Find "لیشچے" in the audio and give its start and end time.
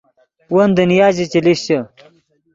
1.45-1.77